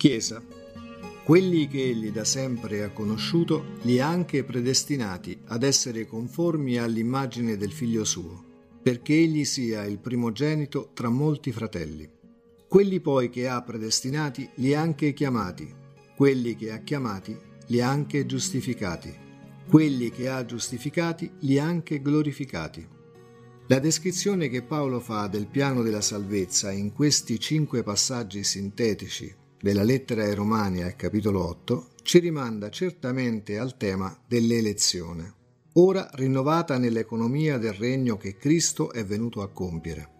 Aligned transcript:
Chiesa. 0.00 0.42
Quelli 1.24 1.68
che 1.68 1.90
egli 1.90 2.10
da 2.10 2.24
sempre 2.24 2.82
ha 2.84 2.90
conosciuto 2.90 3.76
li 3.82 4.00
ha 4.00 4.08
anche 4.08 4.44
predestinati 4.44 5.38
ad 5.48 5.62
essere 5.62 6.06
conformi 6.06 6.78
all'immagine 6.78 7.58
del 7.58 7.70
figlio 7.70 8.04
suo, 8.04 8.42
perché 8.82 9.12
egli 9.12 9.44
sia 9.44 9.84
il 9.84 9.98
primogenito 9.98 10.92
tra 10.94 11.10
molti 11.10 11.52
fratelli. 11.52 12.10
Quelli 12.66 13.00
poi 13.00 13.28
che 13.28 13.46
ha 13.46 13.60
predestinati 13.60 14.48
li 14.54 14.72
ha 14.72 14.80
anche 14.80 15.12
chiamati, 15.12 15.70
quelli 16.16 16.56
che 16.56 16.72
ha 16.72 16.78
chiamati 16.78 17.38
li 17.66 17.82
ha 17.82 17.90
anche 17.90 18.24
giustificati, 18.24 19.14
quelli 19.68 20.08
che 20.08 20.30
ha 20.30 20.46
giustificati 20.46 21.30
li 21.40 21.58
ha 21.58 21.66
anche 21.66 22.00
glorificati. 22.00 22.88
La 23.66 23.78
descrizione 23.78 24.48
che 24.48 24.62
Paolo 24.62 24.98
fa 24.98 25.26
del 25.26 25.46
piano 25.46 25.82
della 25.82 26.00
salvezza 26.00 26.72
in 26.72 26.90
questi 26.90 27.38
cinque 27.38 27.82
passaggi 27.82 28.42
sintetici 28.42 29.36
della 29.60 29.82
lettera 29.82 30.24
ai 30.24 30.34
Romani 30.34 30.82
al 30.82 30.96
capitolo 30.96 31.46
8 31.46 31.90
ci 32.02 32.18
rimanda 32.18 32.70
certamente 32.70 33.58
al 33.58 33.76
tema 33.76 34.18
dell'elezione, 34.26 35.34
ora 35.74 36.08
rinnovata 36.14 36.78
nell'economia 36.78 37.58
del 37.58 37.74
regno 37.74 38.16
che 38.16 38.36
Cristo 38.36 38.90
è 38.90 39.04
venuto 39.04 39.42
a 39.42 39.48
compiere. 39.48 40.18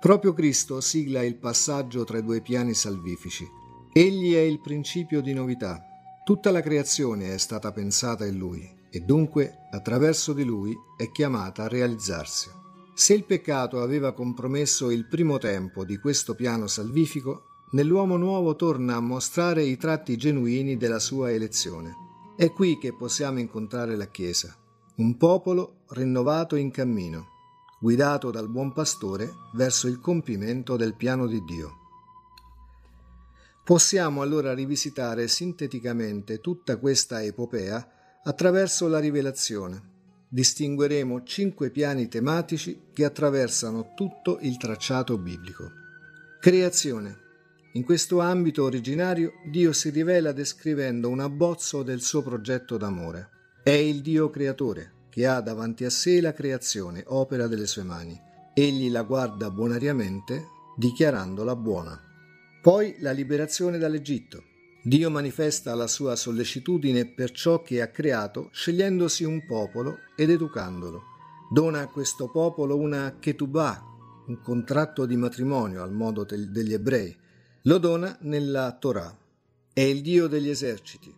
Proprio 0.00 0.32
Cristo 0.32 0.80
sigla 0.80 1.22
il 1.22 1.36
passaggio 1.36 2.04
tra 2.04 2.18
i 2.18 2.24
due 2.24 2.40
piani 2.40 2.72
salvifici. 2.72 3.46
Egli 3.92 4.32
è 4.32 4.40
il 4.40 4.60
principio 4.60 5.20
di 5.20 5.34
novità. 5.34 5.82
Tutta 6.24 6.50
la 6.50 6.62
creazione 6.62 7.34
è 7.34 7.38
stata 7.38 7.72
pensata 7.72 8.24
in 8.24 8.38
Lui 8.38 8.76
e 8.90 9.00
dunque 9.00 9.66
attraverso 9.70 10.32
di 10.32 10.44
Lui 10.44 10.74
è 10.96 11.10
chiamata 11.10 11.64
a 11.64 11.68
realizzarsi. 11.68 12.48
Se 12.94 13.12
il 13.12 13.24
peccato 13.24 13.82
aveva 13.82 14.12
compromesso 14.12 14.90
il 14.90 15.06
primo 15.06 15.38
tempo 15.38 15.84
di 15.84 15.98
questo 15.98 16.34
piano 16.34 16.66
salvifico, 16.66 17.42
nell'uomo 17.72 18.16
nuovo 18.16 18.56
torna 18.56 18.96
a 18.96 19.00
mostrare 19.00 19.62
i 19.62 19.76
tratti 19.76 20.16
genuini 20.16 20.76
della 20.76 20.98
sua 20.98 21.30
elezione. 21.30 21.94
È 22.36 22.52
qui 22.52 22.78
che 22.78 22.94
possiamo 22.94 23.38
incontrare 23.38 23.96
la 23.96 24.06
Chiesa, 24.06 24.56
un 24.96 25.16
popolo 25.16 25.84
rinnovato 25.88 26.56
in 26.56 26.70
cammino, 26.70 27.28
guidato 27.80 28.30
dal 28.30 28.48
buon 28.48 28.72
pastore 28.72 29.30
verso 29.54 29.88
il 29.88 30.00
compimento 30.00 30.76
del 30.76 30.94
piano 30.94 31.26
di 31.26 31.42
Dio. 31.44 31.76
Possiamo 33.64 34.22
allora 34.22 34.54
rivisitare 34.54 35.28
sinteticamente 35.28 36.40
tutta 36.40 36.78
questa 36.78 37.22
epopea 37.22 38.20
attraverso 38.22 38.88
la 38.88 38.98
rivelazione 38.98 39.96
distingueremo 40.28 41.22
cinque 41.22 41.70
piani 41.70 42.06
tematici 42.06 42.88
che 42.92 43.04
attraversano 43.04 43.94
tutto 43.96 44.38
il 44.42 44.58
tracciato 44.58 45.16
biblico. 45.16 45.70
Creazione. 46.38 47.27
In 47.72 47.84
questo 47.84 48.20
ambito 48.20 48.64
originario 48.64 49.34
Dio 49.44 49.74
si 49.74 49.90
rivela 49.90 50.32
descrivendo 50.32 51.10
un 51.10 51.20
abbozzo 51.20 51.82
del 51.82 52.00
suo 52.00 52.22
progetto 52.22 52.78
d'amore. 52.78 53.28
È 53.62 53.70
il 53.70 54.00
Dio 54.00 54.30
creatore 54.30 54.92
che 55.10 55.26
ha 55.26 55.40
davanti 55.40 55.84
a 55.84 55.90
sé 55.90 56.20
la 56.22 56.32
creazione, 56.32 57.04
opera 57.08 57.46
delle 57.46 57.66
sue 57.66 57.82
mani. 57.82 58.18
Egli 58.54 58.90
la 58.90 59.02
guarda 59.02 59.50
bonariamente, 59.50 60.46
dichiarandola 60.76 61.54
buona. 61.56 62.00
Poi 62.62 62.96
la 63.00 63.10
liberazione 63.10 63.76
dall'Egitto. 63.76 64.44
Dio 64.82 65.10
manifesta 65.10 65.74
la 65.74 65.86
sua 65.86 66.16
sollecitudine 66.16 67.06
per 67.06 67.32
ciò 67.32 67.60
che 67.60 67.82
ha 67.82 67.88
creato, 67.88 68.48
scegliendosi 68.52 69.24
un 69.24 69.44
popolo 69.44 69.98
ed 70.16 70.30
educandolo. 70.30 71.02
Dona 71.50 71.80
a 71.80 71.88
questo 71.88 72.30
popolo 72.30 72.78
una 72.78 73.18
ketubah, 73.18 73.84
un 74.26 74.40
contratto 74.40 75.04
di 75.04 75.16
matrimonio 75.16 75.82
al 75.82 75.92
modo 75.92 76.24
degli 76.24 76.72
ebrei. 76.72 77.14
Lo 77.68 77.76
dona 77.76 78.16
nella 78.22 78.74
Torah. 78.78 79.14
È 79.74 79.80
il 79.82 80.00
Dio 80.00 80.26
degli 80.26 80.48
eserciti, 80.48 81.14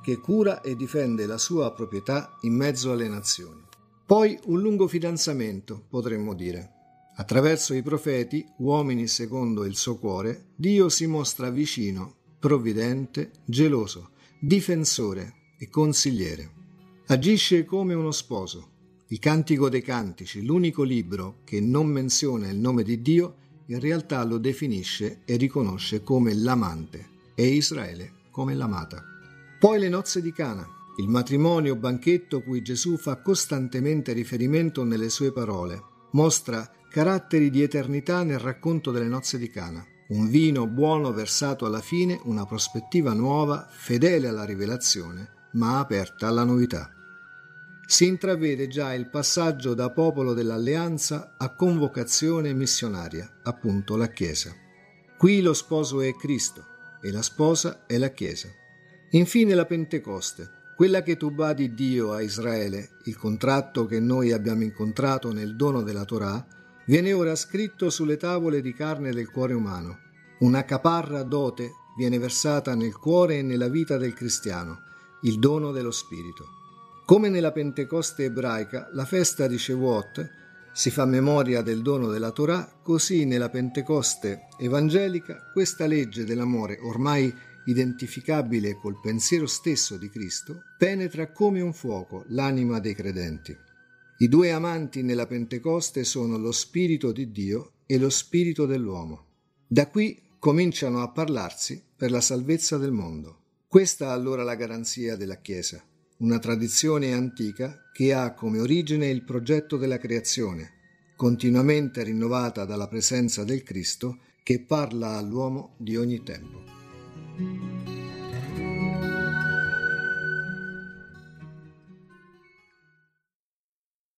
che 0.00 0.18
cura 0.18 0.60
e 0.60 0.76
difende 0.76 1.26
la 1.26 1.38
sua 1.38 1.72
proprietà 1.72 2.36
in 2.42 2.54
mezzo 2.54 2.92
alle 2.92 3.08
nazioni. 3.08 3.60
Poi 4.06 4.38
un 4.44 4.60
lungo 4.60 4.86
fidanzamento, 4.86 5.86
potremmo 5.88 6.34
dire. 6.34 6.70
Attraverso 7.16 7.74
i 7.74 7.82
profeti, 7.82 8.46
uomini 8.58 9.08
secondo 9.08 9.64
il 9.64 9.74
suo 9.74 9.96
cuore, 9.96 10.50
Dio 10.54 10.88
si 10.88 11.06
mostra 11.06 11.50
vicino 11.50 12.14
provvidente, 12.38 13.32
geloso, 13.44 14.10
difensore 14.38 15.56
e 15.58 15.68
consigliere. 15.68 16.52
Agisce 17.08 17.64
come 17.64 17.94
uno 17.94 18.12
sposo. 18.12 18.68
Il 19.08 19.18
Cantico 19.18 19.68
dei 19.68 19.82
Cantici, 19.82 20.44
l'unico 20.44 20.84
libro 20.84 21.40
che 21.42 21.60
non 21.60 21.88
menziona 21.88 22.48
il 22.48 22.58
nome 22.58 22.84
di 22.84 23.02
Dio, 23.02 23.46
in 23.68 23.80
realtà 23.80 24.22
lo 24.24 24.38
definisce 24.38 25.20
e 25.24 25.36
riconosce 25.36 26.02
come 26.02 26.34
l'amante 26.34 27.32
e 27.34 27.46
Israele 27.46 28.12
come 28.30 28.54
l'amata. 28.54 29.02
Poi 29.58 29.78
le 29.78 29.88
nozze 29.88 30.20
di 30.22 30.32
Cana, 30.32 30.66
il 30.98 31.08
matrimonio 31.08 31.76
banchetto 31.76 32.42
cui 32.42 32.62
Gesù 32.62 32.96
fa 32.96 33.16
costantemente 33.20 34.12
riferimento 34.12 34.84
nelle 34.84 35.08
sue 35.08 35.32
parole, 35.32 35.82
mostra 36.12 36.70
caratteri 36.90 37.50
di 37.50 37.62
eternità 37.62 38.22
nel 38.22 38.38
racconto 38.38 38.90
delle 38.90 39.08
nozze 39.08 39.38
di 39.38 39.50
Cana 39.50 39.84
un 40.08 40.30
vino 40.30 40.66
buono 40.66 41.12
versato 41.12 41.66
alla 41.66 41.82
fine, 41.82 42.18
una 42.24 42.46
prospettiva 42.46 43.12
nuova, 43.12 43.66
fedele 43.70 44.28
alla 44.28 44.44
rivelazione, 44.44 45.48
ma 45.52 45.80
aperta 45.80 46.28
alla 46.28 46.44
novità. 46.44 46.97
Si 47.90 48.04
intravede 48.04 48.68
già 48.68 48.92
il 48.92 49.08
passaggio 49.08 49.72
da 49.72 49.88
popolo 49.88 50.34
dell'alleanza 50.34 51.36
a 51.38 51.54
convocazione 51.54 52.52
missionaria, 52.52 53.40
appunto 53.44 53.96
la 53.96 54.08
Chiesa. 54.08 54.54
Qui 55.16 55.40
lo 55.40 55.54
sposo 55.54 56.02
è 56.02 56.14
Cristo 56.14 56.66
e 57.00 57.10
la 57.10 57.22
sposa 57.22 57.86
è 57.86 57.96
la 57.96 58.10
Chiesa. 58.10 58.50
Infine 59.12 59.54
la 59.54 59.64
Pentecoste, 59.64 60.50
quella 60.76 61.02
che 61.02 61.16
tu 61.16 61.30
badi 61.30 61.72
Dio 61.72 62.12
a 62.12 62.20
Israele, 62.20 62.90
il 63.04 63.16
contratto 63.16 63.86
che 63.86 64.00
noi 64.00 64.32
abbiamo 64.32 64.64
incontrato 64.64 65.32
nel 65.32 65.56
dono 65.56 65.80
della 65.82 66.04
Torah, 66.04 66.46
viene 66.84 67.14
ora 67.14 67.34
scritto 67.34 67.88
sulle 67.88 68.18
tavole 68.18 68.60
di 68.60 68.74
carne 68.74 69.12
del 69.12 69.30
cuore 69.30 69.54
umano. 69.54 70.00
Una 70.40 70.62
caparra 70.66 71.22
dote 71.22 71.70
viene 71.96 72.18
versata 72.18 72.74
nel 72.74 72.94
cuore 72.94 73.38
e 73.38 73.42
nella 73.42 73.68
vita 73.68 73.96
del 73.96 74.12
cristiano, 74.12 74.82
il 75.22 75.38
dono 75.38 75.72
dello 75.72 75.90
Spirito. 75.90 76.56
Come 77.08 77.30
nella 77.30 77.52
Pentecoste 77.52 78.24
ebraica, 78.24 78.90
la 78.92 79.06
festa 79.06 79.46
di 79.46 79.56
Shavuot 79.56 80.30
si 80.74 80.90
fa 80.90 81.06
memoria 81.06 81.62
del 81.62 81.80
dono 81.80 82.08
della 82.08 82.32
Torah, 82.32 82.80
così 82.82 83.24
nella 83.24 83.48
Pentecoste 83.48 84.48
evangelica 84.58 85.48
questa 85.50 85.86
legge 85.86 86.26
dell'amore, 86.26 86.78
ormai 86.82 87.34
identificabile 87.64 88.76
col 88.76 89.00
pensiero 89.00 89.46
stesso 89.46 89.96
di 89.96 90.10
Cristo, 90.10 90.64
penetra 90.76 91.32
come 91.32 91.62
un 91.62 91.72
fuoco 91.72 92.24
l'anima 92.28 92.78
dei 92.78 92.94
credenti. 92.94 93.56
I 94.18 94.28
due 94.28 94.52
amanti 94.52 95.02
nella 95.02 95.26
Pentecoste 95.26 96.04
sono 96.04 96.36
lo 96.36 96.52
Spirito 96.52 97.10
di 97.10 97.32
Dio 97.32 97.70
e 97.86 97.96
lo 97.96 98.10
Spirito 98.10 98.66
dell'uomo. 98.66 99.28
Da 99.66 99.88
qui 99.88 100.20
cominciano 100.38 101.00
a 101.00 101.08
parlarsi 101.08 101.82
per 101.96 102.10
la 102.10 102.20
salvezza 102.20 102.76
del 102.76 102.92
mondo. 102.92 103.44
Questa 103.66 104.10
allora 104.10 104.42
la 104.42 104.56
garanzia 104.56 105.16
della 105.16 105.36
Chiesa, 105.36 105.82
una 106.18 106.38
tradizione 106.38 107.12
antica 107.12 107.90
che 107.92 108.12
ha 108.12 108.34
come 108.34 108.58
origine 108.58 109.06
il 109.06 109.22
progetto 109.22 109.76
della 109.76 109.98
creazione, 109.98 110.72
continuamente 111.14 112.02
rinnovata 112.02 112.64
dalla 112.64 112.88
presenza 112.88 113.44
del 113.44 113.62
Cristo 113.62 114.18
che 114.42 114.60
parla 114.60 115.16
all'uomo 115.16 115.74
di 115.76 115.96
ogni 115.96 116.22
tempo. 116.22 117.67